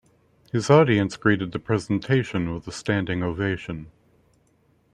[0.51, 3.91] His audience greeted the presentation with a standing ovation.